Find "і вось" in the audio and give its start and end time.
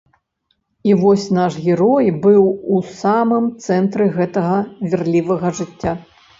0.89-1.25